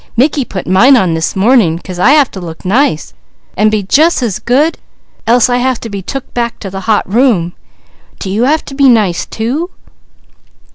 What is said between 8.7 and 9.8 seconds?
be nice too?"